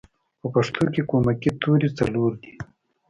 [0.39, 2.51] په پښتو کې کومکی توری څلور دی